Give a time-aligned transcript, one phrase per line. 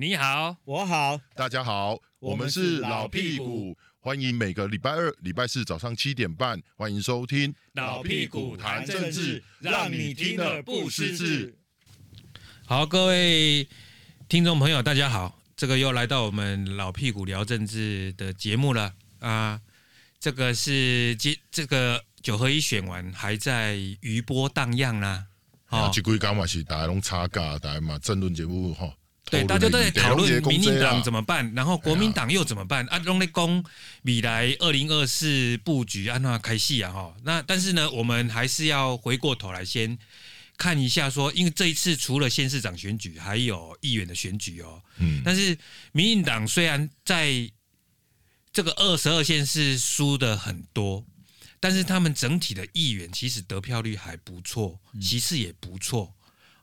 [0.00, 11.54] 你好，我好，大家好，我们是老屁股，欢迎每个礼拜二、礼拜四早上七点半，欢迎收听老屁股谈政治，让你听得不失智。
[12.64, 13.68] 好，各位
[14.26, 19.60] 听众朋友，大家好，这个又来到我们老屁股聊政治的节目了啊，
[20.18, 25.26] 这个是今这个九合一选完还在余波荡漾啦。
[25.66, 28.90] 啊，这几天嘛是大家拢吵架，大家嘛争论节目哈。
[29.30, 32.84] 对，大家都在讨论民进党怎么办，然后国民党又怎么办？
[32.86, 33.64] 啊，拢在公
[34.02, 36.92] 未来二零二四布局安娜开戏啊？
[36.92, 39.96] 哈，那但是呢，我们还是要回过头来先
[40.56, 44.82] 看一下，说，因为这一次除了县市长选举，还有议员的选举哦。
[44.98, 45.56] 嗯，但是
[45.92, 47.50] 民进党虽然在
[48.52, 51.04] 这个二十二县市输的很多。
[51.62, 56.10] 但是他们整体的议员其实得票率还不错，席次也不错。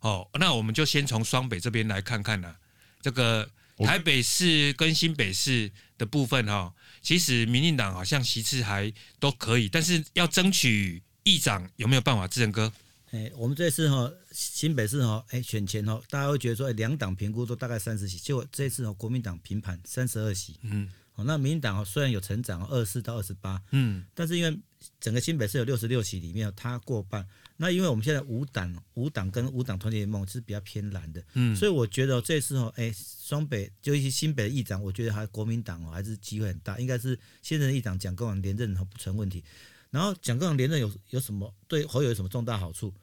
[0.01, 2.59] 哦，那我们就先从双北这边来看看呢、啊。
[3.01, 12.27] 这个台北市跟新北市的部分哈、哦，其实民进党好像席次还都可以，但是要争取议长有没有办法？
[12.27, 12.71] 志仁哥，
[13.11, 20.59] 哎，我们这次哈新北市哈，哎选前哈，大家会觉得说，哎两党评估都大概三十席，结果这次哦国民党平盘三十二席。
[20.63, 20.89] 嗯。
[21.15, 24.55] 哦，那民进党虽然有成长，二十四到二十八，嗯，但是因为
[24.99, 27.25] 整个新北市有六十六席里面，他过半。
[27.57, 39.43] 那因为我们现在五党五党跟五党团结联盟是比较偏蓝的，嗯，所以我觉得这次哦，哎，双北就一些新北的议长，我觉得还国民党哦还是机会很大，应该是现任议长蒋公阳连任不成问题。
[39.89, 42.93] 然后蒋公阳连任有有什么对侯友有什么重大好处？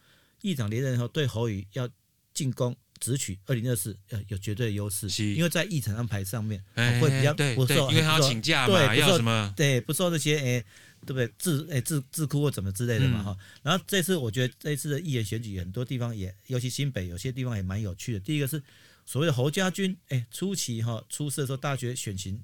[0.40, 1.88] 议长连任后对侯友要
[2.32, 2.76] 进攻。
[3.04, 10.64] 直取二零二四，呃，有绝对的优势，因为在议程安排上面会比较不受，因为他要请假嘛，对，不受什么，对，不受那些，哎，
[11.04, 11.30] 对不对？
[11.38, 13.60] 智，哎，智智库或怎么之类的嘛，哈、嗯。
[13.64, 18.20] 然后这次我觉得这次的议员选举很多地方也，尤其新北有些地方也蛮有趣的。
[18.20, 18.62] 第一个是
[19.04, 22.42] 所谓的侯家军，哎，初期哈出事的时候，大学选情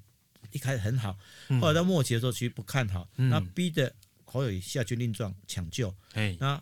[0.51, 1.17] 一开始很好，
[1.59, 3.91] 后来到末期的时候其实不看好，那、嗯、逼得
[4.25, 6.61] 侯友宜下军令状抢救，哎，那。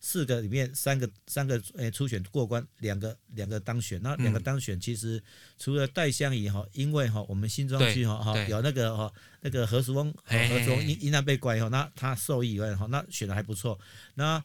[0.00, 5.20] 四个里面三个三个诶初选过关，两个两个当选，那两个当选其实
[5.58, 13.76] 除了戴相仪哈，因为哈我们新庄区哈哈有那个哈那个何时翁何淑翁因因那被关以后，那他受益以外哈，那选的还不错。
[14.14, 14.42] 那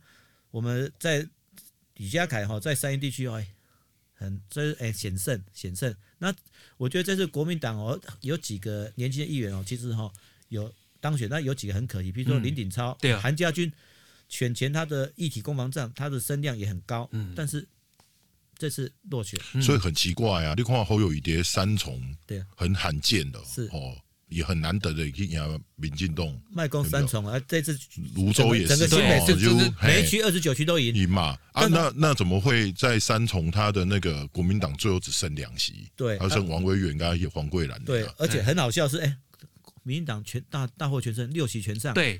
[0.49, 1.27] 我们在
[1.97, 3.47] 李家凯哈在山阴地区哎
[4.15, 5.95] 很这哎险胜险胜。
[6.17, 6.33] 那
[6.77, 10.11] 我觉得这次国民党哦有几个年轻的议员哦，其实哈
[10.47, 13.71] 有当选，那有几个很可疑，比如说林鼎超、对韩家军。
[14.29, 17.67] 选前他的一体攻防战，他的声量也很高，嗯，但是
[18.57, 20.53] 这次落选，所以很奇怪啊！
[20.55, 23.67] 你看侯友宜叠三重，对，很罕见的，是。
[23.73, 23.97] 哦，
[24.29, 27.77] 也很难得的，一个民进党卖公三重啊，这次
[28.15, 35.87] 泸州也是，整个新北市就每一区二十九区都赢赢嘛啊，那那怎么会在三重他的那个国民党最后只剩两席？
[35.95, 39.17] 对，还剩王维远跟黄桂兰，对，而且很好笑是，哎，
[39.83, 42.19] 民进党全大大获全胜，六席全上，对。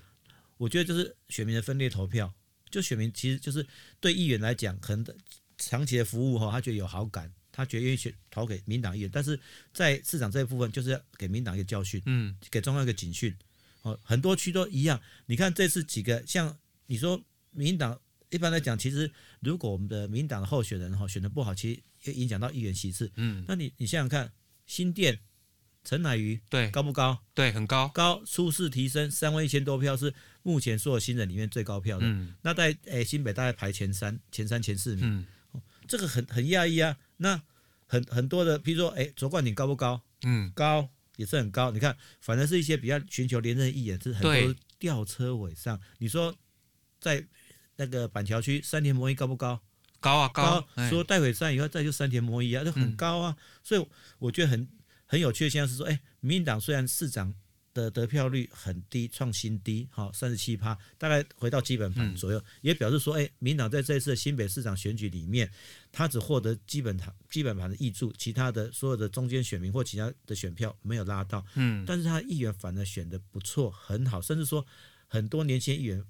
[0.63, 2.34] 我觉得就是选民的分裂投票，
[2.72, 3.68] 就选民其实就是
[4.00, 5.06] 对议员来讲，可能
[5.57, 9.38] 长期的服务哈，他觉得有好感，他觉得愿意选投给民党议员，但是
[9.73, 13.35] 在市长这一部分，就是要给民党一个教训，嗯，给中央一个警讯，
[13.81, 15.02] 哦，很多区都一样。
[15.25, 17.22] 你看这次几个，像你说
[17.52, 24.31] 民党，一般来讲，其实如果我们的民党的候选人哈选得不好，其实也影响到议员席次，嗯，那你你想想看，
[24.66, 25.19] 新店。
[25.85, 27.19] 陈乃瑜对高不高？
[27.34, 30.13] 对，很高，高初试提升三万一千多票，是
[30.44, 32.06] 目前所有新人里面最高票的。
[32.06, 35.26] 嗯，那在诶、欸、新北大概排前三、前三、前四名。
[35.54, 36.96] 嗯，这个很很讶异啊。
[37.18, 37.42] 那
[37.88, 40.02] 很很多的，比如说诶、欸、卓冠廷高不高？
[40.24, 41.72] 嗯，高也是很高。
[41.72, 45.80] 你看，反正是一些比较寻求连任议员，是很多吊车尾上。
[45.98, 46.36] 你说
[47.00, 47.26] 在
[47.78, 49.59] 那个板桥区三田摩一高不高？
[50.00, 50.62] 高啊高。
[50.76, 53.36] 高说戴伟山以后再就三田摩一啊，就很高啊。
[53.38, 53.88] 嗯、所以
[54.20, 54.68] 我觉得很。
[55.06, 57.32] 很有趣的现象是说，哎，民进党虽然市长
[57.73, 65.52] 的得票率很低，创新低，好三十七趴，大概回到基本盘左右，嗯、也表示说，哎，民党在这一次的新北市长选举里面，
[65.91, 74.64] 他只获得基本盘基本盘的挹注，其他的所有的中间选民或其他的选票没有拉到，嗯，但是他议员反而选的不错，很好，甚至说
[75.08, 76.03] 很多年轻议员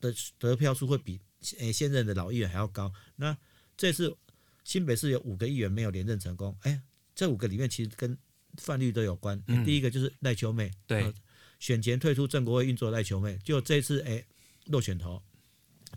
[0.00, 1.20] 的得票数会比
[1.58, 2.90] 诶现任的老议员还要高。
[3.16, 3.36] 那
[3.76, 4.16] 这次
[4.64, 6.80] 新北市有五个议员没有连任成功，哎，
[7.14, 8.16] 这五个里面其实跟
[8.58, 11.14] 泛绿都有关，第一个就是赖秋妹，对、嗯，
[11.58, 14.24] 选前退出正国会运作赖秋妹，就这次哎
[14.66, 15.22] 落选头。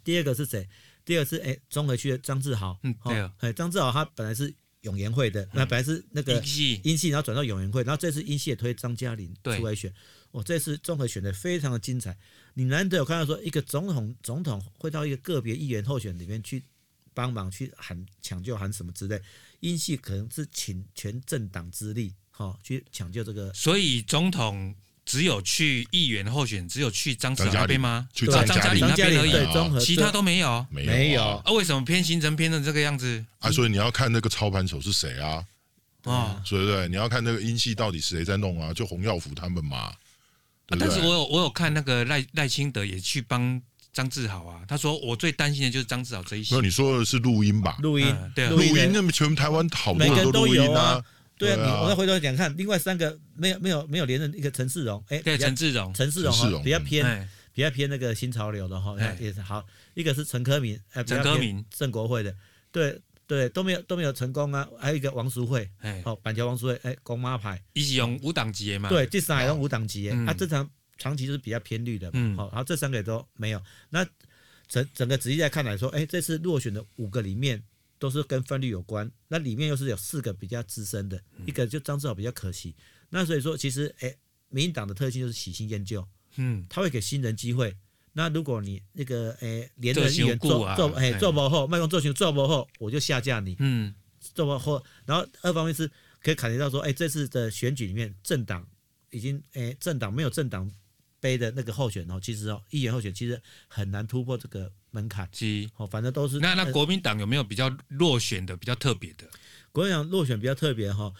[0.03, 0.67] 第二个是谁？
[1.03, 9.93] 第二个是哎中和区的张志豪，嗯，对啊，哎张志豪他本来是永延会的，那本来是那个英系，英系然后转到永延会，然后这次英系也推张嘉玲出来选，
[10.31, 12.17] 哦，这次中和选的非常的精彩。
[12.53, 16.63] 你难得有看到说一个总统总统会到一个个别议员候选里面去。
[17.11, 19.21] 帮忙去喊抢救喊什么之类，
[19.59, 23.53] 英系可能是请全政党之力哈、哦、去抢救这个。
[23.53, 24.73] 所以总统
[25.05, 28.07] 只有去议员候选，只有去张志豪那边吗？
[28.13, 31.41] 去张嘉玲那边而已，对，其他都没有，没有。
[31.45, 33.23] 啊，为什么偏行程偏成这个样子？
[33.39, 35.43] 啊，所以你要看那个操盘手是谁啊？
[36.03, 36.87] 啊，对不对？
[36.87, 38.73] 你要看那个音系到底是谁在弄啊？
[38.73, 39.77] 就洪耀福他们嘛。
[39.77, 46.55] 啊、但是我有我有看那个赖赖清德也去帮张志豪啊，他说我最担心的就是张志豪这一些。
[46.55, 47.75] 那你说的是录音吧？
[47.81, 51.03] 录音，嗯、对、啊，录音，那么全台湾好多人都录音啊。
[51.39, 59.65] 对啊，你我再回头讲看，另外三个没有没有没有连任一个陈世荣，哎，对，陈世荣，陈世荣比较偏比较偏那个新潮流的哈，也是好。
[59.95, 62.35] 一个是陈科明，哎，陈科明，郑国会的，
[62.71, 63.01] 对。
[63.29, 64.67] 对，都没有都没有成功啊！
[64.79, 65.69] 还有一个王淑慧，
[66.03, 68.89] 哦，板桥王淑慧，哎，公妈牌，一起用无党籍的嘛？
[68.89, 73.61] 对，这三个用无党籍的，啊，这场长期就是比较偏绿的，嗯，好，然后这三个也都没有。
[73.91, 74.03] 那
[74.67, 77.61] 整整个仔细来看来说，哎，这次落选的五个里面
[77.99, 82.73] 都是跟分绿有关，那里面又是有四个比较资深的，一个就张志豪比较可惜。
[83.09, 84.15] 那所以说，其实哎，
[84.47, 86.07] 民进党的特性就是喜新厌旧，
[86.37, 87.75] 嗯，他会给新人机会。
[88.13, 93.55] 那如果你那个诶连任议员做做诶做不好，麦克做行做不好，我就下架你。
[93.59, 95.89] 嗯，做不好，然后二方面是
[96.21, 98.67] 可以感觉到说，哎，这次的选举里面政党
[99.11, 100.69] 已经诶政党没有政党
[101.19, 105.27] 杯的那个候选哦，其实哦议员候选其实很难突破这个门槛。
[105.31, 106.39] 是哦，反正都是。
[106.39, 109.29] 那那国民党有没有比较落选的比较特别的？
[109.71, 111.13] 国民党落选比较特别哈，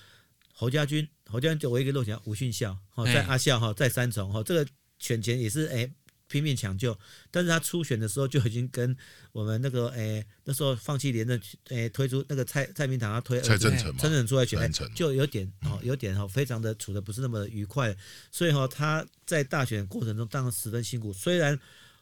[0.53, 5.91] 侯家军侯家军就唯一一个落选吴训孝哈，在阿孝哈在三重哈，这个选前也是诶。
[6.29, 6.97] 拼命抢救，
[7.31, 8.95] 但是他初选的时候就已经跟
[9.31, 11.37] 我们那个诶、欸，那时候放弃连任，
[11.69, 17.93] 诶、欸，推出那个蔡蔡明堂，他推蔡正成嘛，蔡正成出来选，欸、就有点哦，有点哦，非常的处的不是那么愉快，
[18.31, 21.11] 所以哈，他在大选过程中当然十分辛苦。
[21.11, 21.59] 虽然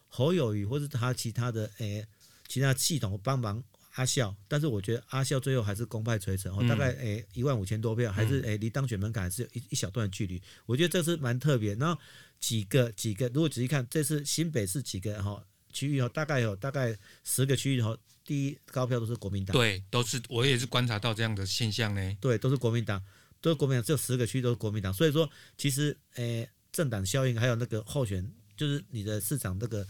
[0.09, 2.07] 侯友谊或是他其他的诶、欸，
[2.47, 3.63] 其他系统帮忙
[3.97, 10.41] 阿孝，但是我觉得阿孝最后还是功败垂成，哦，大概诶一万五千多票，还是诶离当选门槛还是有一一小段距离。
[10.65, 12.01] 我觉得这是蛮特别，然后。
[12.39, 19.57] 几个几个，如果仔细看，这次新北市几个哈区域哈，大概有大概十个区域哈，第一高票都是国民党。
[19.57, 22.17] 对，都是我也是观察到这样的现象呢。
[22.21, 23.03] 对，都是国民党，
[23.41, 24.93] 都是国民党，只有十个区都是国民党。
[24.93, 25.27] 所以说，
[25.57, 28.23] 其实诶，政党效应还有那个候选，
[28.55, 29.83] 就是你的市长那个，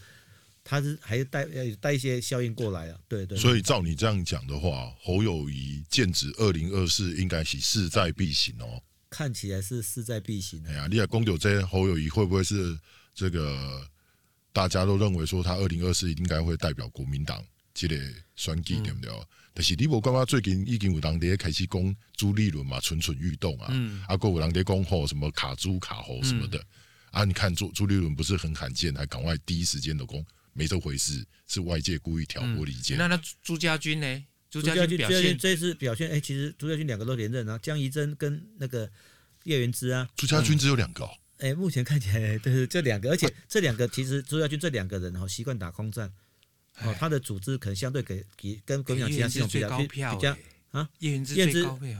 [0.67, 2.99] 他是还是带要带一些效应过来啊。
[3.07, 3.37] 对对。
[3.37, 8.81] 所以照你这样讲的话，侯友谊剑指二零二四，应该是势在必行哦。
[9.09, 10.61] 看起来是势在必行。
[10.67, 12.77] 哎呀，你看公九这侯友谊会不会是
[13.15, 13.87] 这个？
[14.53, 17.95] 大家都认为说他二零二四应该会代表国民党这个
[18.35, 19.11] 选举，对不对？
[19.53, 23.67] 但是你无感觉最近已经有人在开始讲朱立伦嘛，蠢蠢欲动啊。
[23.69, 24.01] 嗯。
[24.07, 26.59] 啊，过有人在讲吼什么卡朱卡侯什么的。
[27.11, 30.25] 啊，你看朱朱立伦不是很罕见，还赶快第一时间的讲
[30.57, 32.97] 没这回事，是外界故意挑拨离间。
[32.97, 34.25] 那那朱家军呢？
[34.49, 38.89] 朱家军表现，这次表现，哎，其实朱家军两个都连任啊，江宜珍跟那个
[39.43, 40.09] 叶元之啊。
[40.15, 41.09] 朱家军只有两个哦。
[41.37, 46.11] 哎，目前看起来对，这两个，而且这两个其实朱家军这两个人哈，习惯打空战，
[46.81, 50.35] 哦，他的组织可能相对给给跟国民党其他系统比较比较
[50.71, 50.89] 啊。
[50.99, 51.45] 叶元之叶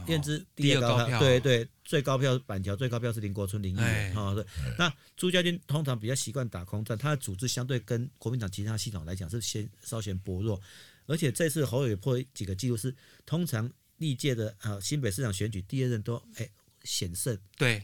[0.07, 4.35] 元之第二高票，对对，最高票板桥最高票是林国春林议员啊。
[4.35, 4.45] 对，
[4.77, 10.61] 那朱家军通常比较习惯打空战，他的组织相对跟国民党其他系统来讲是先稍显薄弱。
[11.05, 12.93] 而且这次侯友宜破几个记录是，
[13.25, 16.49] 通常历届的啊新北市长选举第二任都哎
[16.83, 17.81] 险胜，对，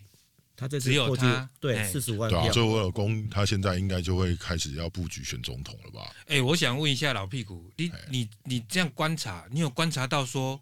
[0.58, 6.14] 他这次破纪录，对四十五万票，所以我老公他现在应该就会开始要布局选总统了吧？
[6.28, 10.62] 哎，我想问一下老屁股，你你你这样观察，你有观察到说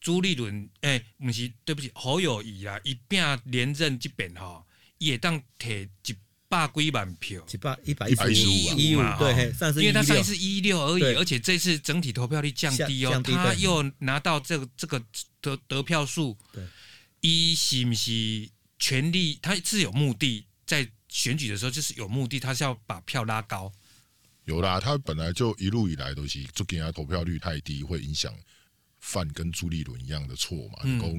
[0.00, 4.64] 朱立伦哎，不是对不起侯友谊啊，一变连任这边哈，
[4.98, 6.16] 也当摕一。
[6.48, 15.02] 百几万票，一百一百一十五一五对，因为他上一次一六而已，而且这次整体投票率降低哦，他又拿到这个这个
[15.40, 16.64] 得得票数，对，
[17.20, 18.48] 一是不是
[18.78, 19.40] 权力？
[19.42, 23.72] 他是有目的，在选举的时候就是有目的，他是要把票拉高。
[24.44, 28.32] 有啦，他本来就一路以来都是就给他投票率太低，会影响
[29.06, 31.14] 犯跟朱立伦一样的错嘛，能够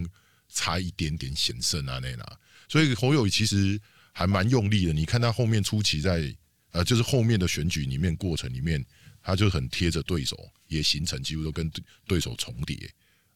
[0.49, 2.39] 差一点点险胜啊那那，
[2.69, 3.79] 所以侯友宜其实。
[4.17, 6.35] 还蛮用力的，你看他后面初期在
[6.71, 8.83] 呃，就是后面的选举里面过程里面，
[9.21, 11.71] 他就很贴着对手，也形成几乎都跟
[12.07, 12.75] 对手重叠，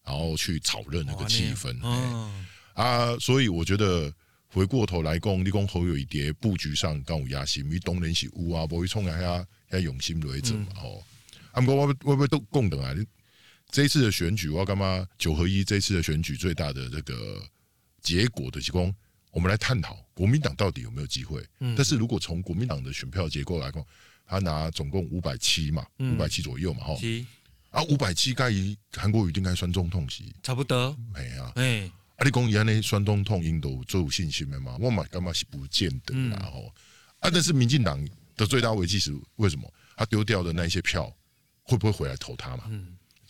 [0.04, 1.80] 然后去炒热那个气氛。
[1.84, 2.34] 哦，
[2.74, 4.12] 啊，所以我觉得
[4.48, 10.68] 回过头来讲，你讲侯友宜在布局上刚有野心，因为当然是有啊，不会冲来下下用心为主嘛。
[10.78, 11.04] 哦，
[11.52, 12.92] 啊，不过我我我都共等啊，
[13.72, 17.42] 这一次的选举，我干嘛九合一这一次的选举最大的这个
[18.02, 18.94] 结果的情况。
[19.32, 21.42] 我们来探讨国民党到底有没有机会？
[21.62, 23.82] 嗯，但是如果从国民党的选票结构来讲，
[24.26, 26.96] 他拿总共五百七嘛，五百七左右嘛，哈，
[27.70, 34.76] 啊，五百七盖伊韩国瑜应该算中痛席差不多，没啊，哎、欸，啊，你讲伊安尼选总统，印度最有信心的嘛？
[34.82, 36.72] 我嘛干嘛是不见得啦吼、嗯。
[37.22, 39.74] 啊，但是民进党的最大危机是为什么？
[39.96, 41.10] 他丢掉的那些票
[41.64, 42.66] 会不会回来投他嘛？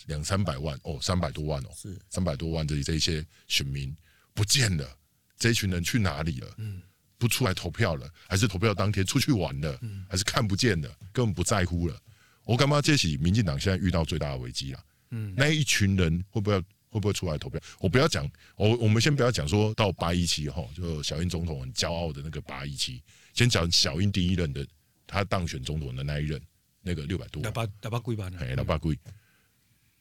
[0.08, 3.96] 两、嗯、三百万哦，三百多万哦，是三百多万的这一些选民
[4.34, 4.98] 不见了，
[5.38, 6.54] 这一群人去哪里了？
[6.58, 6.82] 嗯，
[7.18, 9.78] 不出来投票了，还是投票当天出去玩了？
[9.82, 12.00] 嗯，还是看不见了，根本不在乎了？
[12.44, 14.84] 我干嘛这起民进党现在遇到最大的危机啊！
[15.12, 17.62] 嗯，那一群人会不会会不会出来投票？
[17.80, 23.02] 我不要讲，我我们先不要讲说到八一七哈，就小英总统很骄傲的那个八一七，
[23.34, 24.66] 先讲小英第一任的
[25.06, 26.42] 他当选总统的那一任，
[26.82, 29.00] 那个六百多万，六百六百几万，哎，六百几，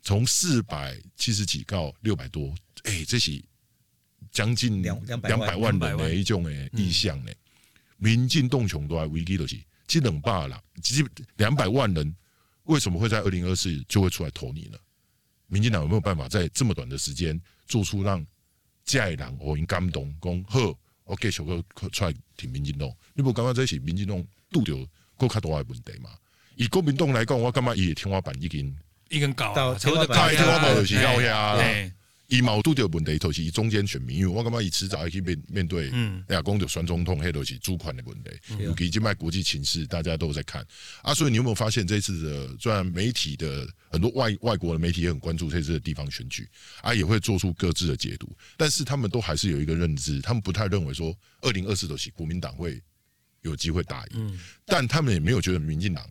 [0.02, 2.54] 从四百七十几到六百多，
[2.84, 3.42] 哎、欸，这是
[4.30, 7.30] 将近两两百万人的一种诶意向呢。
[7.96, 9.60] 民进动穷都还危机都是。
[9.86, 11.04] 基冷罢了，其实
[11.36, 12.14] 两百万人
[12.62, 14.78] 为什么会在二零二四就会出来投你呢？
[15.48, 18.24] 民进党有没有办法在这么短的时间做出让
[18.84, 21.42] 家里人我应感动，讲好，我继续
[21.90, 22.88] 出来挺民进党？
[23.14, 24.74] 你不刚刚在是民进党拄着
[25.18, 26.10] 更加多的问题嘛？
[26.54, 28.72] 以国民党来讲，我感觉伊的天花板已经
[29.10, 31.58] 已经高，天花板就是高呀。
[32.32, 40.64] 以毛度的问题，就是以中间选民，因为我感觉以迟早要去面面对，嗯，亚公就选总统，迄都是主权的问题，嗯、尤其今麦国际情势，大家都在看。
[41.02, 41.12] 啊。
[41.12, 46.48] 所以你有没有发现，这次的虽然媒体的很多外外国的媒体也很关注这次的地方选举
[46.82, 52.80] 啊，也会做出各自的解读，但是他们都还是有一个认知，他们不太认为说二零二四都是国民党会
[53.42, 56.08] 有机会打赢，嗯，但他们也没有觉得民进党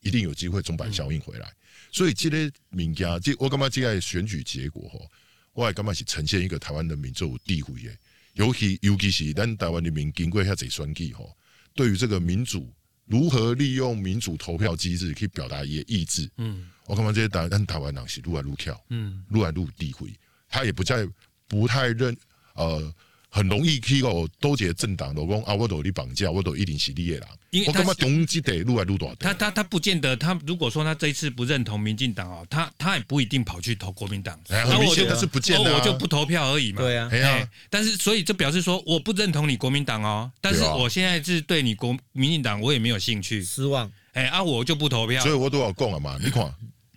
[0.00, 1.52] 一定有机会钟摆效应回来。
[1.92, 5.10] 所以这些民家，这我感觉这个选举结果吼。
[5.52, 7.90] 我还感觉是呈现一个台湾人民最有地位的，
[8.34, 11.36] 尤其尤其是咱台湾人民经过遐济选举吼，
[11.74, 12.72] 对于这个民主
[13.06, 20.14] 如何利用民主投票机制去表达伊的意志，嗯，我感觉这些台咱台湾人是愈来愈跳，嗯，愈来愈有地位，
[20.48, 21.06] 他也不再
[21.48, 22.16] 不太认
[22.54, 22.94] 呃。
[23.32, 27.22] 很容易去哦，多几个政党都讲啊，我都你绑架，我都一定是你的人。
[27.50, 29.14] 因为我感觉动机得越来越大。
[29.20, 34.38] 他他他不见得，他如果说他这一次不认同民进党哦，他他也不一定跑去投国民党。
[34.48, 36.82] 那我就是不见得，我就不投票而已嘛。
[36.82, 43.90] 对啊，哎，但是所以这表示说，我不认同你国民党哦，但是我现在是对你国民进党我也没有兴趣，失望。
[44.12, 45.22] 哎啊，我就不投票。
[45.22, 46.52] 所以我都要讲了嘛，你看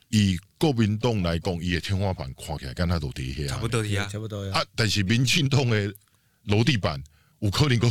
[0.09, 4.63] 以国民党来讲，伊的天花板看起来跟他都低下，差不多低啊，差不多啊。
[4.75, 5.93] 但是民进党的。
[6.45, 7.01] 楼地板
[7.39, 7.87] 有可能个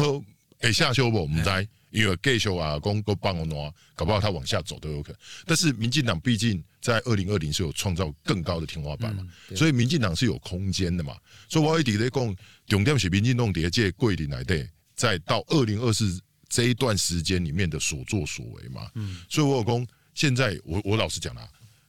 [0.59, 1.23] 会下修不？
[1.23, 5.19] 我们在因为继续啊，讲个帮我挪，搞不好他往下走都有可能。
[5.45, 11.17] 但是民进党毕竟在二零二零是有创造更高的天花板嘛，所以民进党是有空间的嘛。
[11.49, 18.91] 所以我一直在讲，重点是民进党在这桂林来的，在到二零二四这一段时间里面的所作所为嘛。
[18.95, 21.47] 嗯所以我有讲，现在我我老实讲啦，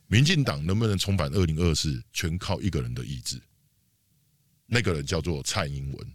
[0.07, 3.39] 民进党能不能重返二零二四，全靠一个人的意志。
[4.65, 6.07] 那个人叫做蔡英文。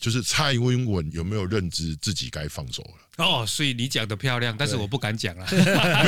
[0.00, 3.24] 就是蔡英文有没有认知自己该放手了？
[3.24, 5.46] 哦，所以你讲的漂亮，但是我不敢讲啊。
[5.50, 5.58] 没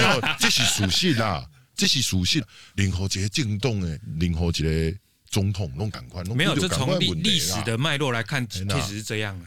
[0.03, 1.47] 有，这是属性啦，
[1.77, 2.43] 这是属性。
[2.75, 9.39] 任何一个政党诶，任何一个总统拢赶快，没有，就从历历史的脉络来看，确实是这样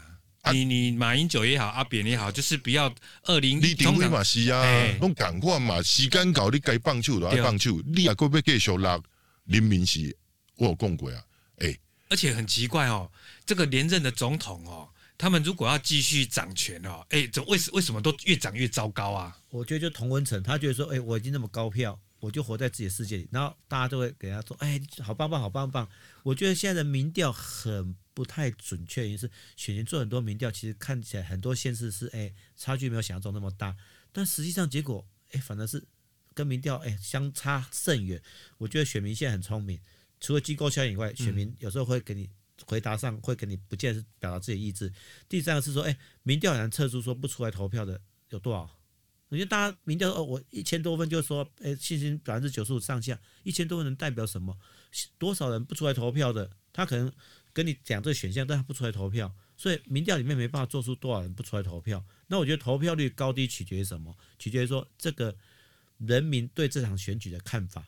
[0.42, 0.52] 啊。
[0.52, 3.60] 你你马英九也好，阿扁也好，就是不要二零。
[3.60, 4.64] 你定位嘛是啊，
[5.02, 9.02] 拢赶快嘛，时间搞你该放手的爱放手，你也过要继续拉
[9.46, 10.16] 人民是，
[10.58, 11.20] 我有讲过啊，
[11.58, 11.76] 诶。
[12.16, 13.12] 而且很奇怪哦，
[13.46, 19.38] 这个连任的总统哦，他们如果要继续掌权哦，哎，怎为什为什么都越长越糟糕啊？
[19.50, 25.86] 我觉得就同温层，他觉得说，哎，我已经那么高票，我就活在自己的世界里，然后大家都会给他说，哎，好棒棒，好棒棒。
[26.24, 33.76] 我觉得现在的民调很不太准确，于是选前做很多民调，其实看起来很多县市是哎差距没有想象中那么大，
[34.14, 35.84] 但实际上结果哎反而是
[36.34, 38.22] 跟民调哎相差甚远。
[38.60, 39.82] 我觉得选民现在很聪明。
[40.26, 42.28] 除了机构效应以外，选民有时候会给你
[42.66, 44.92] 回答上，会给你不见得是表达自己意志。
[45.30, 48.02] 第三个是说，哎，民调很难测出说不出来投票的
[48.32, 48.68] 有多少。
[49.30, 54.58] 我觉得大家民调哦，我一千多分就说，哎，信心百分之九十五上下，一千多分能代表什么？
[55.20, 56.50] 多少人不出来投票的？
[56.74, 57.14] 他可能
[57.54, 62.04] 跟你讲这个选项，但他不出来投票，所以民调里面没办法做出多少人不出来投票。
[62.26, 64.18] 那我觉得投票率高低取决于什么？
[64.40, 65.38] 取决于说这个
[66.00, 67.88] 人民对这场选举的看法。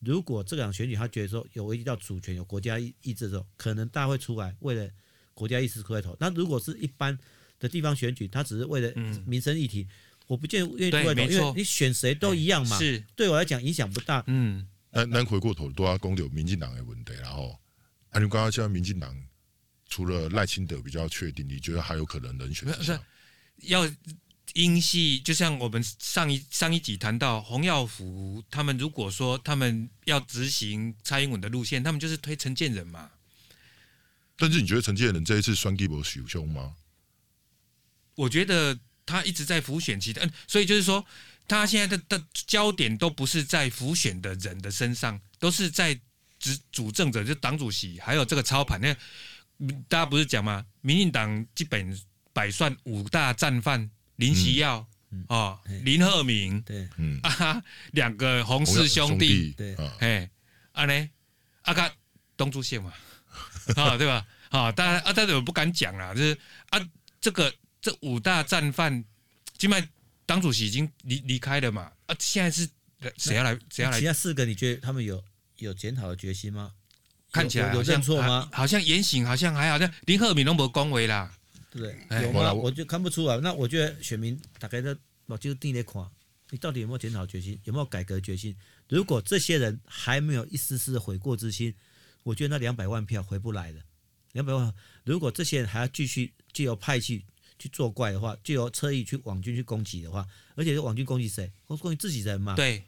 [0.00, 4.90] 如果这场选举他觉得说有危及到主权、有国家意志的时候，可能大家会出来为了
[5.34, 6.16] 国家意识出来投。
[6.18, 7.16] 那如果是一般
[7.58, 8.92] 的地方选举，他只是为了
[9.26, 9.86] 民生议题，
[10.26, 12.78] 我不见得愿意出来投，因为你选谁都一样嘛。
[12.78, 14.24] 是对我来讲影响不大。
[14.26, 17.58] 嗯，那那回过头都要讲到民进党的问题，然后，
[18.10, 19.14] 啊，你刚刚讲民进党
[19.88, 22.72] 除了赖清德比较确定，你觉得还有可能人选？
[22.82, 22.98] 是
[23.64, 23.86] 要
[24.54, 33.10] 英系，就像我们上一上一集谈到洪耀福，他们如果说他们要执行蔡英文的路线，他们就是推陈建仁嘛。
[34.36, 36.74] 但是你觉得陈建仁这一次选举有受伤吗？
[38.14, 41.04] 我觉得他一直在浮选期的，嗯，所以就是说，
[41.46, 45.98] 他现在的的焦点都不是在浮选的人的身上，都是在
[46.38, 48.80] 执主政者，就党主席，还有这个操盘。
[48.80, 48.94] 那
[49.88, 50.66] 大家不是讲吗？
[50.80, 52.00] 民进党基本
[52.32, 53.90] 百算五大战犯。
[54.20, 57.62] 林奇耀、嗯、哦，林鹤鸣，对，嗯啊，
[57.92, 60.30] 两个洪氏兄弟，对，哎，
[60.72, 61.10] 啊呢，
[61.62, 61.92] 啊个
[62.36, 62.92] 东珠线嘛，
[63.76, 64.26] 啊 对吧？
[64.50, 66.36] 啊，当然啊，但是我不敢讲啦，就是
[66.68, 66.78] 啊，
[67.20, 69.02] 这个这五大战犯，
[69.56, 69.88] 今麦
[70.26, 72.68] 党主席已经离离开了嘛，啊，现在是
[73.16, 73.58] 谁要来？
[73.70, 73.98] 谁要来？
[73.98, 75.24] 其他四个，你觉得他们有
[75.56, 76.72] 有检讨的决心吗？
[77.32, 78.50] 看起来有认错吗？
[78.52, 81.32] 好像言行好像还好，像林鹤鸣都没恭维啦。
[81.70, 82.52] 对不对，有吗？
[82.52, 83.38] 我就看不出来。
[83.38, 84.94] 那我觉得选民大概都
[85.26, 86.04] 我就定来看，
[86.50, 88.54] 你到底有没有检讨决心，有没有改革决心？
[88.88, 91.72] 如果这些人还没有一丝丝的悔过之心，
[92.24, 93.80] 我觉得那两百万票回不来了。
[94.32, 94.74] 两百万，
[95.04, 97.24] 如果这些人还要继续借由派系
[97.58, 101.52] 去作怪的话，借由侧翼去网军去攻击的话，而且是网军攻击谁？
[101.66, 102.56] 攻击自己人嘛？
[102.56, 102.84] 对，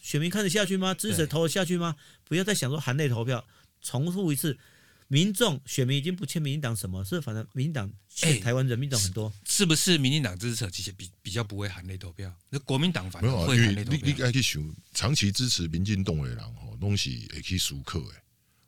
[0.00, 0.94] 选民看得下去吗？
[0.94, 1.96] 支持者投得下去吗？
[2.24, 3.44] 不要再想说含泪投票，
[3.82, 4.58] 重复一次。
[5.08, 9.98] 民众选民已经不欠民进党什么，是反正民进党欠台湾人民党很多，是不是？
[9.98, 14.00] 民进党支持者其实比比较不会含泪投票，那国民党反而会含泪投票。
[14.02, 18.14] 你你爱去想，长期支持民进党的人吼，拢是会去熟客的，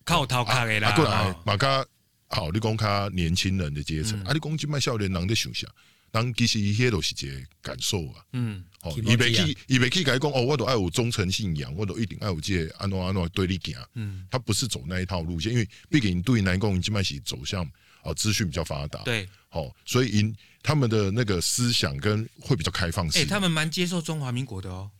[0.04, 0.92] 靠头壳的啦。
[0.94, 1.84] 过来，马家
[2.28, 5.66] 好，你讲他年轻人的阶层，啊，你讲今麦少年人的想啥？
[6.16, 17.70] 当其实伊些都是一个感受啊，嗯，哦，伊袂去，伊袂去甲伊讲哦，我都爱有忠诚信仰，我都一定爱有这个安怎安怎对你行，嗯，他不是走那一套路线，因为毕竟对南宫今麦是走向
[18.02, 24.90] 哦资讯比较发达，对，好，所以因他们的那个思想跟会比较开放式，哎，他们蛮接受中华民国的哦，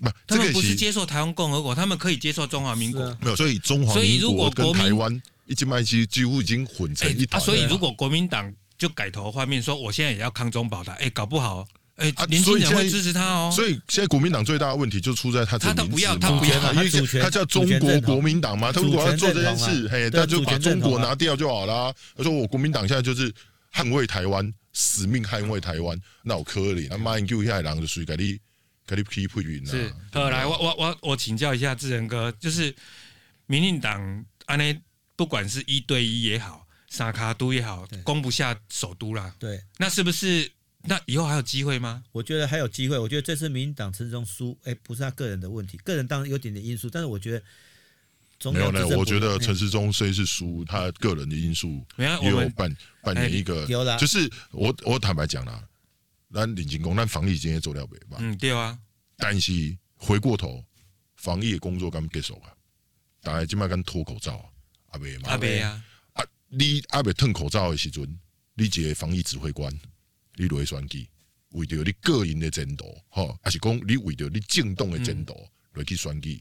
[0.00, 8.52] 不，他们不是接受台湾共和国，他们可以接受中华民国，没有，所以中华民国跟台湾一今麦几几乎已经混成一团，所以如果国民党。
[8.78, 13.50] 就改头换面说，我现在也要抗中保台，哎，搞不好，哎，年轻人会支持他哦。
[13.54, 21.92] 所以现在国民党最大的问题就出在他这个名字，他不要，他不要，他他叫中国国民党嘛，他如果要做这件事，嘿，他就把中国拿掉就好啦。
[22.16, 23.32] 他说我国民党现在就是
[23.72, 28.38] 捍卫台湾，使命捍卫台湾，那我可怜，那马英九下来人就随给你
[28.86, 29.70] 给你批配云了。
[29.70, 32.74] 是，好，来，我我我我请教一下志仁哥，就是
[33.46, 34.78] 民进党安内，
[35.16, 36.65] 不管是一对一也好。
[36.88, 39.34] 三脚督也好，攻不下首都啦。
[39.38, 40.50] 对，那是不是
[40.82, 42.04] 那以后还有机会吗？
[42.12, 42.96] 我觉得还有机会。
[42.98, 47.42] 我觉得这次民进党陈时中输，哎、欸，不是他个人的问题，个人当然有点点因素，但是我觉得
[48.52, 48.86] 没有呢。
[48.96, 53.66] 我觉得陈时中虽是输，他个人的因素也有扮扮演一个。
[53.98, 55.62] 就是我我坦白讲啦，
[56.28, 58.18] 那领进攻，咱防疫今天做了没吧？
[58.20, 58.78] 嗯，对啊。
[59.16, 60.64] 但是回过头，
[61.16, 62.54] 防疫的工作刚结束啊，
[63.22, 64.44] 大家今麦刚脱口罩啊，
[64.92, 65.82] 阿伯嘛，阿伯啊。
[66.48, 68.02] 你阿未脱口罩的时阵，
[68.54, 69.72] 你一个防疫指挥官，
[70.36, 71.06] 你落去选举，
[71.50, 75.34] 为着你个人的前途，吼，还是讲你为着你政党的前途
[75.72, 76.40] 落去选举？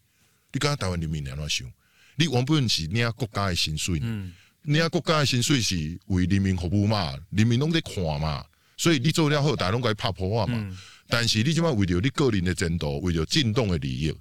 [0.52, 1.72] 你讲台湾人民安怎想？
[2.16, 8.46] 你原本是领国家的薪水，嗯，领国家的薪水是为人民服务嘛，人民拢在看嘛，
[8.78, 10.58] 所以你做了好，大家拢该拍破啊嘛。
[10.58, 14.16] 嗯、但是你即马为着你个人的前途，为着政党的利益，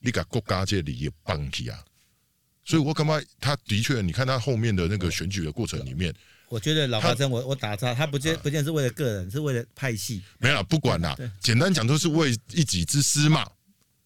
[0.00, 1.82] 你甲国家这个利益放弃啊？
[2.64, 6.14] 所以我感觉他的确，你看他后面的那个选举的过程里面，
[6.48, 10.22] 我觉得老华生，我我打他，他不见不见是为了个人，是为了派系。
[10.38, 13.48] 没了，不管啦，简单讲都是为一己之私嘛。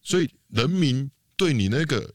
[0.02, 2.12] 所以人民对你那个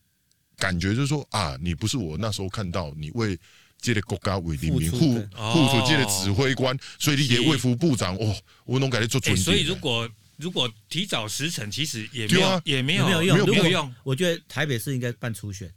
[0.58, 3.38] 感觉就是说啊，你不是我那时候看到你为
[3.82, 9.36] 这个国家为人民护护主界的指挥官，所以你给卫副部长哦，我能感觉做准。
[9.36, 13.95] 所以如果如果提早时辰，其实也没有也没有没有用没有用。
[14.04, 15.71] 我觉得台北市应该办初选。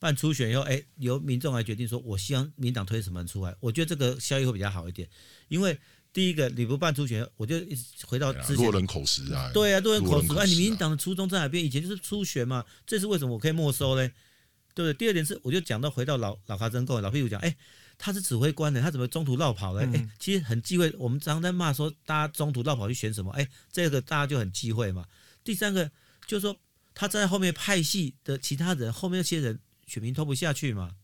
[0.00, 3.54] 办初选以后，哎，由民众来决定说，我希望民党推什么人出来。
[3.60, 5.06] 我觉得这个效益会比较好一点，
[5.48, 5.78] 因为
[6.10, 9.50] 第一个你不办初选，我就一直回到之前落人口实啊。
[9.52, 10.32] 对啊，落人口实。
[10.32, 11.62] 啊，你民进党的初衷在哪边？
[11.62, 14.10] 以前就是初选嘛，这是为什么我可以没收嘞？
[14.74, 14.94] 对不对？
[14.94, 17.54] 第二点是，我就讲到回到老老卡真够老屁股讲，哎，
[17.98, 19.84] 他是指挥官的，他怎么中途绕跑嘞？
[19.84, 20.90] 哎、嗯，其实很忌讳。
[20.98, 23.30] 我们常常在骂说，大家中途绕跑去选什么？
[23.32, 25.04] 哎，这个大家就很忌讳嘛。
[25.44, 25.90] 第三个
[26.26, 26.56] 就是说，
[26.94, 29.60] 他在后面派系的其他人后面那些人。
[29.90, 30.94] 选民拖不下去嘛？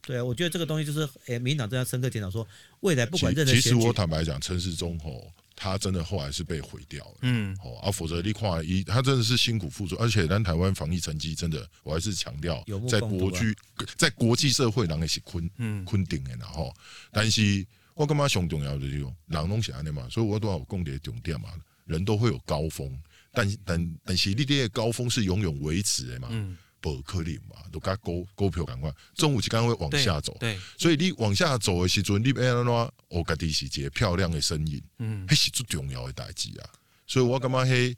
[0.00, 2.46] 对啊，我觉得这个东西就是，哎，民进党正在深刻检讨，说
[2.80, 3.52] 未来不管任何。
[3.52, 13.54] 其实我坦白讲，陈时中吼，他真的后来是被毁掉了，嗯，哦，啊，否则你看一，他真的是辛苦付出，而且咱台湾防疫成绩真的，我还是强调，在国际
[13.96, 16.74] 在国际社会，人也是困，嗯，困顶的，然后，
[17.12, 21.50] 但是我干嘛上重要的就是人拢是安尼嘛，所以我都要讲点重点嘛。
[21.84, 22.96] 人都会有高峰，
[23.32, 26.28] 但但但是你这个高峰是永远维持的嘛？
[26.30, 30.36] 嗯，不可能嘛，都甲股股票赶快，中午时间会往下走。
[30.40, 32.92] 对，所以你往下走的时阵，你要安怎？
[33.08, 36.68] 我家己是一个漂亮的身影，嗯，迄是最重要的代志啊。
[37.06, 37.94] 所以我感觉迄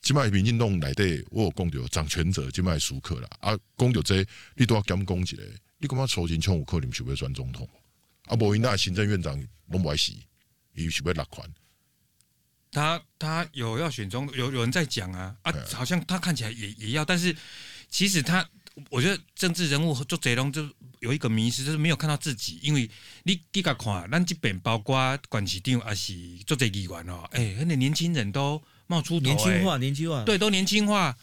[0.00, 3.28] 即卖民进党内底，我有讲到掌权者即卖输克啦。
[3.40, 5.42] 啊，讲到这个，你都要减讲一个，
[5.78, 7.68] 你感觉苏贞昌有可能想要选总统？
[8.26, 10.12] 啊，无因那行政院长拢不爱死，
[10.74, 11.48] 伊想要落款。
[12.72, 17.34] 他他有要选中，有有人在讲啊啊，好像他看起来也也要，但是
[17.96, 18.46] 其实他，
[18.90, 20.68] 我觉得政治人物做这种就
[21.00, 22.90] 有一个迷失，就是没有看到自己，因为
[23.22, 26.12] 你你甲看，咱这边包括管市长还是
[26.46, 31.16] 做这议员哦，哎、欸，那年轻人都冒出头、欸，年轻化，年轻化，对，都年轻化。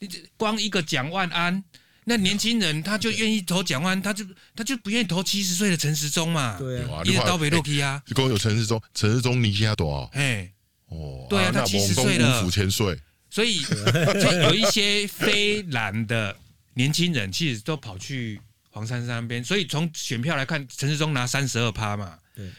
[0.00, 1.64] 你光一个蒋万安，
[2.04, 4.22] 那年轻人他就愿意投蒋万安，他就
[4.54, 8.02] 他就不愿意投七十岁的陈时中嘛，对啊，一直刀北落去啊。
[8.06, 10.10] 一共有陈时中，陈时中年纪多少？
[10.12, 10.52] 哎。
[10.88, 12.98] 哦，对啊，他七十岁了，五千岁，
[13.30, 13.60] 所以
[14.20, 16.36] 就有一些非蓝的
[16.74, 19.44] 年轻人，其实都跑去黄珊珊那边。
[19.44, 22.50] 所以从选票来看，陈时中拿三十二趴嘛，对，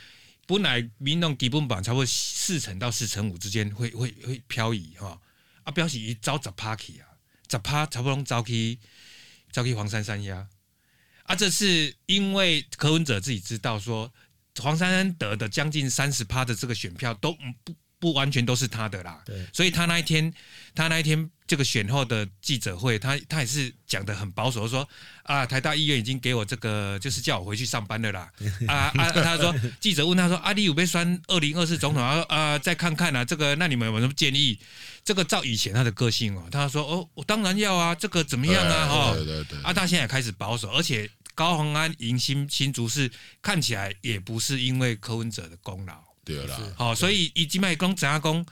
[0.45, 5.19] 本来民众基本榜差不多四成到四成五之间会会会漂移哈，
[5.63, 7.07] 啊，表示一招十趴去啊，
[7.49, 8.77] 十趴差不多招去
[9.51, 10.47] 招去黄珊珊呀，
[11.23, 14.13] 啊，这是因为柯文哲自己知道说
[14.59, 17.73] 黄珊珊得的将近三十趴的这个选票都不。
[17.99, 20.33] 不完全都是他的啦，对，所以他那一天，
[20.73, 24.87] 他那一天这个选后的记者会，他他也是讲的很保守，说
[25.23, 28.31] 啊，台大医院已经给我这个，就是叫我回去上班的啦，
[28.67, 32.23] 啊啊，他说记者问他说，阿、啊、你有没有选二零二四总统啊？
[32.29, 34.57] 啊，再看看啊，这个那你们有没有什么建议？
[35.03, 38.87] 这个照以前他的个性哦，他说哦，我当然要啊，这个怎么样啊？
[38.87, 46.08] 哈，对对对，啊，他现在开始保守，而且高虹安迎新新竹市看起来也不是因为柯文哲的功劳。
[46.35, 48.45] 对啦，好，所以以及麦公怎样讲，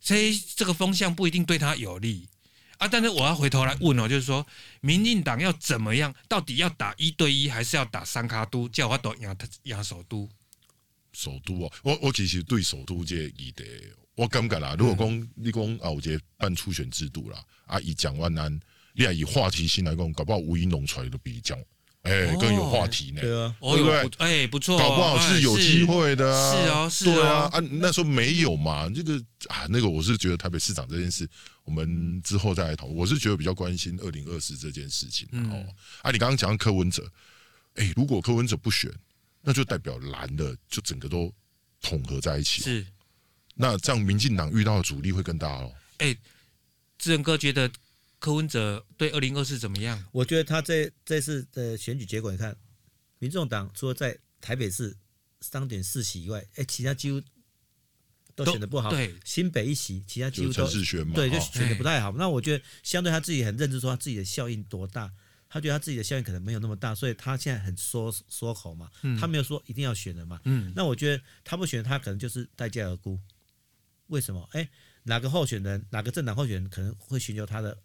[0.00, 2.28] 所以这个风向不一定对他有利
[2.76, 2.86] 啊。
[2.86, 4.46] 但是我要回头来问哦，就是说，
[4.82, 6.14] 民进党要怎么样？
[6.28, 8.68] 到底要打一对一，还是要打三卡都？
[8.68, 10.28] 叫我都压压首都？
[11.14, 13.64] 首都哦，我我其实对首都这议题，
[14.14, 18.60] 我感觉啦，如果讲你讲啊，有这办初选制度啦，啊，以蒋万安，
[18.92, 21.58] 你还以话题性来讲，搞不好吴怡农出来都比蒋。
[22.04, 24.10] 哎、欸，更有话题呢，对啊，对不对？
[24.18, 26.52] 哎、欸，不错，搞不好是有机会的啊！
[26.52, 29.16] 是啊，是啊，对啊，啊，那时候没有嘛，这个
[29.48, 31.26] 啊，那个我是觉得台北市长这件事，
[31.64, 32.94] 我们之后再来讨论。
[32.94, 35.26] 我是觉得比较关心二零二四这件事情。
[35.32, 35.66] 嗯、哦，
[36.02, 37.10] 啊，你刚刚讲到柯文哲，
[37.76, 38.92] 哎、欸，如果柯文哲不选，
[39.40, 41.32] 那就代表蓝的就整个都
[41.80, 42.62] 统合在一起。
[42.62, 42.86] 是，
[43.54, 45.72] 那这样民进党遇到的阻力会更大哦。
[45.96, 46.18] 哎、欸，
[46.98, 47.70] 志仁哥觉得。
[48.24, 50.02] 柯文哲对二零二四怎么样？
[50.10, 52.56] 我觉得他这这次的选举结果，你看，
[53.18, 54.96] 民众党除了在台北市
[55.42, 57.20] 三点四席以外，哎，其他几乎
[58.34, 58.88] 都选的不好。
[58.88, 60.66] 对，新北一席，其他几乎都
[61.12, 62.10] 对，就选的不太好。
[62.12, 65.12] 那我觉得，相对他自己很认知，说他自己的效应多大，
[65.46, 70.40] 他觉得他自己的效应可能没有那么大，所以他现在很缩缩口嘛，他没有说一定要选的嘛。
[70.44, 73.20] 嗯，那我觉得他不选，他可能就是待价而沽。
[74.06, 74.48] 为什么？
[74.52, 74.66] 哎，
[75.02, 77.76] 哪个候选人，哪个政党候选人可能会寻求他的？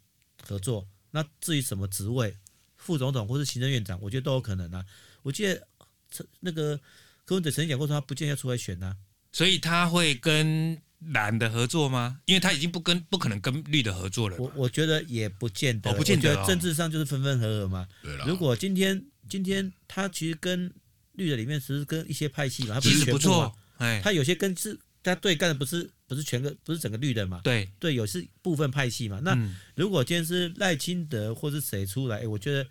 [0.47, 2.35] 合作，那至于什么职位，
[2.77, 4.85] 副总统或是行政院长，我觉得都有可能啊。
[5.21, 5.67] 我记得
[6.11, 6.79] 陈那个
[7.25, 8.95] 柯文哲曾经讲过，说他不见得要出来选啊，
[9.31, 12.19] 所以他会跟蓝的合作吗？
[12.25, 14.35] 因为他已经不跟不可能跟绿的合作了。
[14.37, 17.87] 我我觉得也不见得，我不见得，政治上就是分分合合嘛。
[18.01, 20.73] 对了，如果今天今天他其实跟
[21.13, 24.79] 绿的里面，其实跟一些派系嘛，他不是全部嘛，哎，他有些跟是。
[25.01, 27.39] 他对干的不是不是全个不是整个绿的嘛？
[27.43, 29.19] 对对，有是部分派系嘛。
[29.19, 29.37] 那
[29.75, 32.67] 如果今天是赖清德或是谁出来，哎，我觉得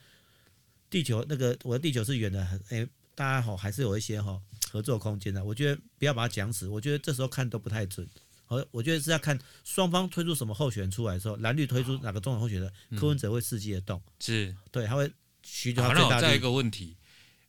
[0.91, 5.45] 地球那个我的地球是圆的，很哎，大家好还是有一些哈合作空间的。
[5.45, 8.05] 我觉得不要把它讲死，我觉得这时候看都不太准。
[8.49, 14.03] 我我觉得是要看双方推出什么候选人出来的时候，蓝绿推出哪个总统候选人，柯文哲会伺机而动。
[14.19, 15.09] 是对，他会
[15.45, 16.21] 寻求他最大。
[16.21, 16.97] 再一个问题，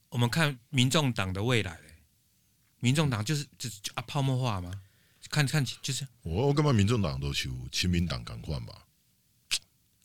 [0.09, 1.79] 我们看民众党的未来。
[2.81, 4.71] 民众党就是就啊泡沫化吗？
[5.29, 6.73] 看看就是我我干嘛？
[6.73, 8.85] 民众党都求亲民党赶快吧。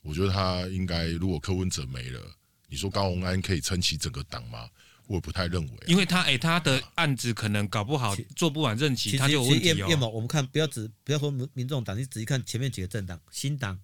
[0.03, 2.21] 我觉得他应该，如果柯文哲没了，
[2.69, 4.69] 你说高虹安可以撑起整个党吗？
[5.07, 10.09] 我不太认为、啊，因为他哎、欸，他的案子可能搞不好做不完任期，他就有问题哦。
[10.09, 13.79] 我们看不要只不要说民民众党，你仔细看前面几个政党，新党、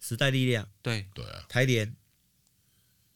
[0.00, 1.94] 时代力量，对对啊，台联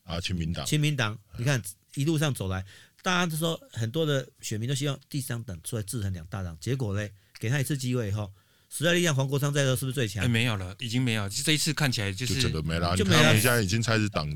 [0.05, 1.61] 啊，亲民党，亲民党，你看
[1.95, 2.65] 一路上走来。
[3.03, 8.31] 大家都说很多的选民都希望第三党出来制衡两大党，结果呢，给他一次机会以后，
[8.68, 10.29] 时代力量黄国昌在这是不是最强？
[10.31, 11.29] 没有了，已经没有。
[11.29, 12.96] 这一次看起来就是就整个没了。
[12.96, 13.35] 就没了。
[13.35, 14.29] 你现在已经开始挡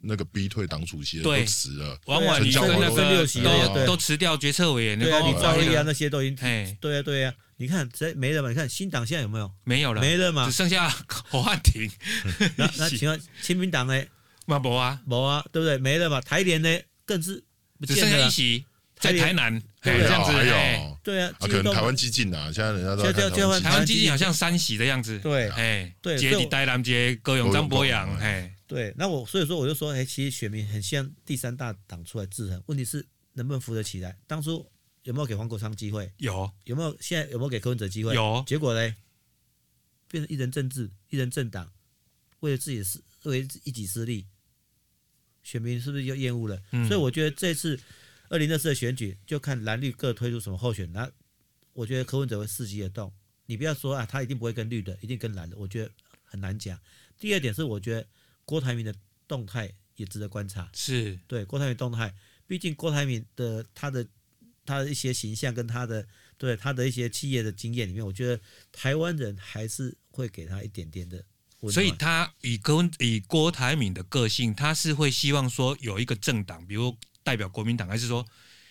[0.00, 8.48] 那个逼退党主席的都辞了，王婉瑜跟那个都都辞掉决策委员，对啊，李兆义啊那些都已经，哎，对啊对啊，你看谁没了嘛？
[8.48, 9.50] 你看新党现在有没有？
[9.64, 11.90] 没有了，没了嘛，只剩下侯汉廷。
[12.56, 14.04] 那那 请问亲民党呢？
[14.46, 15.78] 没啊，没啊，对不对？
[15.78, 16.68] 没了嘛，台联呢
[17.06, 17.42] 更是
[17.86, 18.64] 只剩下一席。
[18.98, 23.02] 在台南，对这样子，哎，对啊，可能台湾激进啊，现在人家都
[23.60, 24.08] 台湾激进。
[24.08, 34.16] 好像三喜的样子，对，哎，对，杰里戴南杰高雄张博洋，哎，对，那我所以说我就说，哎，其实选民很像第三大党出来制衡，问题是能不能扶得起来？
[34.28, 34.64] 当初
[35.02, 36.08] 有没有给黄国昌机会？
[36.18, 38.14] 有，有没有现在有没有给柯文哲机会？
[38.14, 38.94] 有，结果呢，
[40.08, 41.72] 变成一人政治，一人政党，
[42.38, 44.26] 为了自己的私，为了一己私利，
[45.42, 46.62] 选民是不是又厌恶了？
[46.86, 47.80] 所以我觉得这次。
[48.32, 51.06] 二零二四的选举就看蓝绿各推出什么候选，那
[51.74, 53.12] 我觉得柯文哲会伺机而动。
[53.44, 55.90] 你不要说啊，他一定不会跟绿的，一定跟蓝的，我觉得
[56.24, 56.80] 很难讲。
[57.20, 58.06] 第二点是，我觉得
[58.46, 58.94] 郭台铭的
[59.28, 60.70] 动态也值得观察。
[60.72, 62.14] 是对郭台铭动态，
[62.46, 64.08] 毕竟郭台铭的他的
[64.64, 68.40] 他的一些形象跟他的对他的一些企业的经验里面，我觉得
[68.72, 71.22] 台湾人还是会给他一点点的。
[71.70, 76.96] 所以他以郭以郭台铭的个性，他是会希望说有一个政党，比如。
[77.22, 78.26] 代表国民党，还是说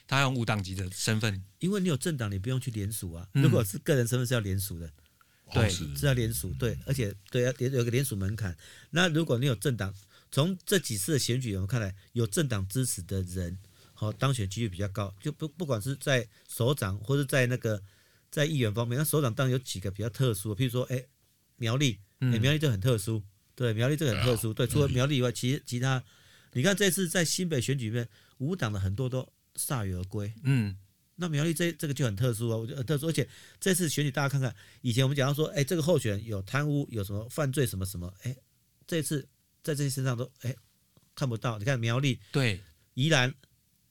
[0.08, 1.42] 他用无党籍的身份？
[1.60, 3.28] 因为你有政党，你不用去联署啊。
[3.32, 4.94] 如果是个人身份是要联署的，嗯、
[5.54, 8.56] 对，是要联署，对，而且对要有个联署门槛。
[8.90, 9.94] 那如果你有政党，
[10.32, 13.58] 从这几次的选举我们看来，有政党支持的人，
[13.94, 15.14] 好当选几率比较高。
[15.22, 17.82] 就不不管是在首长或者在那个
[18.30, 21.06] 在议员方面，那首长当然有几个比较特殊，譬如说，哎，
[21.56, 23.24] 苗栗，哎，苗栗就很特殊，
[23.56, 26.04] 对，苗栗这个很特殊，对，除了苗栗以外，其其他，
[26.54, 28.10] 你看这次在新北选举里面。
[28.42, 29.22] 无党的很多都
[29.56, 30.76] 铩羽而归，嗯，
[31.16, 33.28] 那苗栗这这个就很特殊啊，我觉得很特殊，而且
[33.60, 38.36] 这次选举大家看看，以前我们讲到说，哎，这个候选人有贪污，有什么犯罪什么什么，哎，
[38.88, 39.22] 这次
[39.62, 40.56] 在这些身上都哎
[41.14, 41.60] 看不到。
[41.60, 42.60] 你看苗栗对，
[42.96, 43.32] 宜兰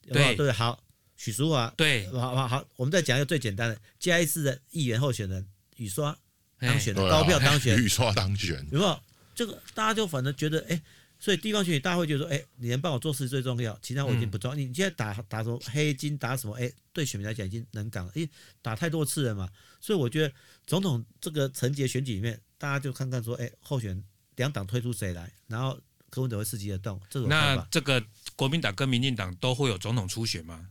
[0.05, 0.35] 对。
[0.35, 0.83] 对好，
[1.15, 1.73] 许淑华。
[1.77, 6.13] 对，好好好，我们再讲一个最简单的，嘉义市的议员候选人雨刷
[6.59, 8.99] 当选的高票当选，雨刷当选，有没有？
[9.33, 10.81] 这个大家就反正觉得哎。
[11.21, 14.55] 所以地方选举大家会觉得说，哎，你能帮我做事最重要，其他我已经不重要。
[14.55, 16.55] 你现在打打什么黑金，打什么？
[16.55, 18.29] 哎，对选民来讲已经能干了，因为
[18.59, 19.47] 打太多次了嘛。
[19.79, 20.33] 所以我觉得
[20.65, 24.03] 总统这个层级选举里面，大家就看看说，哎，候选
[24.37, 25.79] 两党推出谁来，然后
[26.09, 26.99] 柯文哲会伺机而动。
[27.07, 28.03] 这种那这个
[28.35, 30.69] 国民党跟民进党都会有总统初选吗？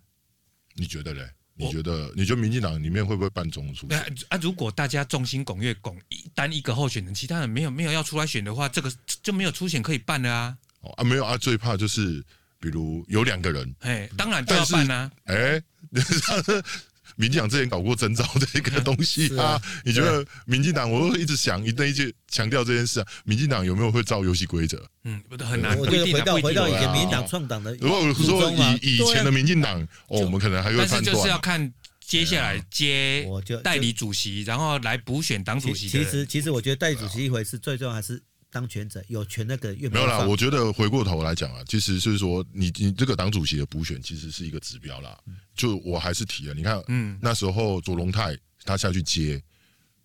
[0.74, 1.30] 你觉得嘞？
[1.66, 2.12] 你觉得？
[2.16, 3.98] 你觉得民进党里面会不会办总统初选？
[4.28, 5.96] 啊，如果大家众星拱月拱
[6.34, 8.92] 单一个候选人，其他人没有没有要出来选的话，这个
[9.22, 10.56] 就没有初选可以办了啊。
[10.80, 12.24] 哦啊，没有啊，最怕就是
[12.58, 15.10] 比如有两个人，哎，当然就要办啊。
[15.24, 15.62] 哎，
[17.16, 20.90] 民进党之前搞过征召的一个东西啊， 啊你觉得民进党？
[20.90, 24.84] 我会一直想一一直强调这件事啊，民进党有没有会照游戏规则？
[25.04, 25.76] 嗯，不很难。
[25.78, 31.02] 我觉得回到回到以前民进党创党的，如果说以以前的民进党，哦，我们可能还会判断。
[31.02, 31.72] 但是就是要看
[32.04, 33.26] 接下来接
[33.62, 35.88] 代理主席，然后来补选党主席。
[35.88, 38.22] 其实其实我觉得代理主席一回事，最重要还是。
[38.50, 45.16] 当权者有权那个越没有啦，我觉得回过头来讲啊，其实是说你你这个党主席的补选其实是一个指标啦。
[45.54, 49.40] 就我还是提了，你看，嗯，那时候卓荣泰他下去接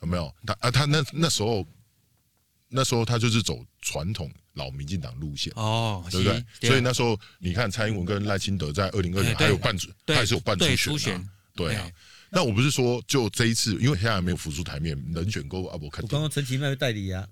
[0.02, 0.32] 有没有？
[0.46, 1.66] 他啊，他那那时候
[2.70, 6.70] 那时候他就是走传统老民进党路线哦，对不对？
[6.70, 11.90] 所以那时候你看蔡英文跟赖清德在二零二零还有办，他还是有办初选，对啊。
[12.30, 16.04] 那我不是说就这一次，因为现在还没有浮出台面，人选过啊，我看。
[16.04, 17.28] 我刚刚陈其迈代理啊。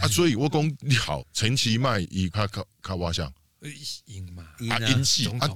[0.00, 3.32] 啊，所以我讲你好，陈其迈伊卡卡卡瓦像，
[4.06, 5.48] 赢嘛，啊赢是啊，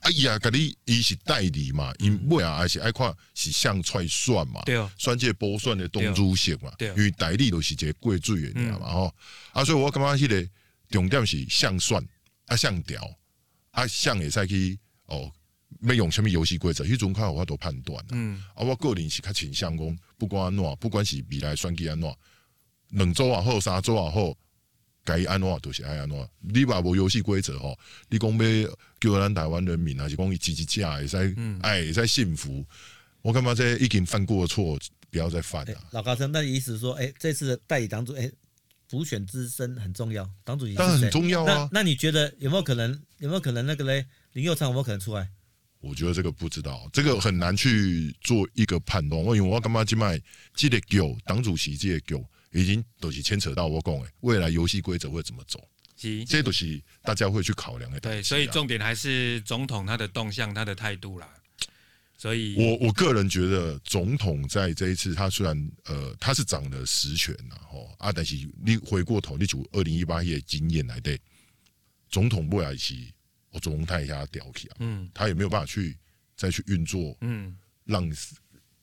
[0.00, 4.76] 哎呀，甲你伊是代理嘛，因尾啊也是爱看是像出来选嘛，对。
[4.76, 9.14] 哦，选这补选的东主席嘛，因为代理都是一个过水的嘛吼，
[9.52, 10.48] 啊，所以我感觉迄个
[10.90, 12.00] 重点是像选
[12.46, 13.02] 啊像调
[13.70, 15.30] 啊像会使去哦，
[15.82, 22.14] 要用什么游戏规则，迄种较有法度判断，嗯，啊，我个人是较倾向讲，不管安怎，不管是未来选举安怎。
[22.90, 24.36] 两周啊，后三周啊，后
[25.04, 26.28] 该安怎都是爱安怎。
[26.40, 28.68] 你话无游戏规则吼，你讲要
[29.00, 31.16] 叫咱台湾人民还是讲伊自己家会使
[31.62, 32.64] 哎会使幸福？
[33.22, 34.78] 我感觉这已经犯过错，
[35.10, 35.74] 不要再犯了。
[35.92, 38.30] 老高生，那意思是说，哎，这次的代理党主哎
[38.88, 41.68] 补选之身很重要，党主席当然很重要啊。
[41.72, 42.90] 那你觉得有没有可能？
[43.18, 44.06] 有没有可能那个嘞？
[44.32, 45.28] 林佑昌有没有可能出来？
[45.80, 49.20] 我觉得这个不知道，这个很难去做一个判断。
[49.22, 50.20] 因为我感觉今麦
[50.54, 52.22] 这个叫党主席这个叫。
[52.52, 55.62] 已经都是牵扯到我讲诶，未来游戏规则会怎么走？
[55.96, 57.98] 是，这些都是大家会去考量的。
[58.00, 61.28] 对，所以重点还是总统他的动向、他的态度啦。
[62.16, 71.16] 所以，我我个人觉得，总统在这一次，他虽然呃，他是掌了实权呐，吼啊，但是你回过头，你从二零一八年经验来对，
[72.08, 73.12] 总统不来西，
[73.50, 75.96] 我总统太下掉起啊，嗯，他也没有办法去
[76.34, 78.12] 再去运作，嗯，让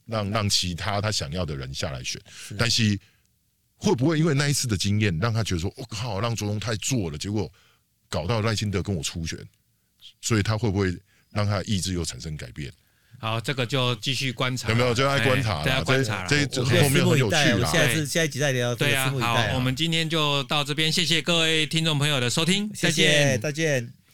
[0.05, 2.97] 让让其他他想要的人下来选，是但是
[3.77, 7.51] 会不会因为那一次的经验，让他觉得说，我、哦、靠，让总统太做了，结果
[8.09, 9.37] 搞到赖清德跟我出选，
[10.21, 10.95] 所以他会不会
[11.31, 12.71] 让他的意志又产生改变？
[13.17, 15.83] 好，这个就继续观察，有没有就爱观察了？
[15.83, 17.65] 观察这这后面很有趣了。
[17.71, 18.75] 下次下一集再聊。
[18.75, 24.04] 对啊，好，我们今天就到这边，谢谢各位听众朋友的收听，再见，再见。